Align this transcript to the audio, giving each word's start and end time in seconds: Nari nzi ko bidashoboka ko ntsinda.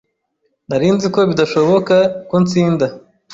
Nari 0.67 0.87
nzi 0.95 1.07
ko 1.13 1.19
bidashoboka 1.29 1.95
ko 2.29 2.35
ntsinda. 2.43 2.85